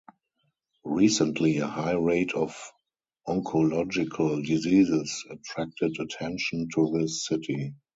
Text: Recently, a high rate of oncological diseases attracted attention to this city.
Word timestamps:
Recently, 0.83 1.59
a 1.59 1.67
high 1.67 1.91
rate 1.93 2.31
of 2.33 2.57
oncological 3.27 4.43
diseases 4.43 5.23
attracted 5.29 5.99
attention 5.99 6.69
to 6.73 6.91
this 6.97 7.23
city. 7.27 7.75